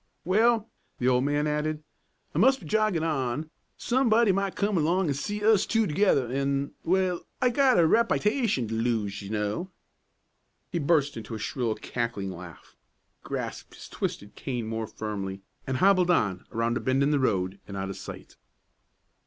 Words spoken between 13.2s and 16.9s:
grasped his twisted cane more firmly, and hobbled on around a